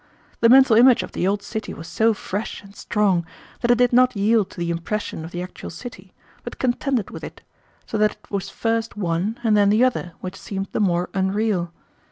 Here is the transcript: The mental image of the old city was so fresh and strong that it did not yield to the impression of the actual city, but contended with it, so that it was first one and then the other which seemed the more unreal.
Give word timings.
The 0.39 0.49
mental 0.49 0.75
image 0.75 1.03
of 1.03 1.11
the 1.11 1.27
old 1.27 1.43
city 1.43 1.75
was 1.75 1.87
so 1.87 2.15
fresh 2.15 2.63
and 2.63 2.75
strong 2.75 3.23
that 3.59 3.69
it 3.69 3.77
did 3.77 3.93
not 3.93 4.15
yield 4.15 4.49
to 4.49 4.57
the 4.59 4.71
impression 4.71 5.23
of 5.23 5.29
the 5.29 5.43
actual 5.43 5.69
city, 5.69 6.11
but 6.43 6.57
contended 6.57 7.11
with 7.11 7.23
it, 7.23 7.43
so 7.85 7.99
that 7.99 8.13
it 8.13 8.31
was 8.31 8.49
first 8.49 8.97
one 8.97 9.37
and 9.43 9.55
then 9.55 9.69
the 9.69 9.83
other 9.83 10.13
which 10.19 10.37
seemed 10.41 10.69
the 10.71 10.79
more 10.79 11.11
unreal. 11.13 11.71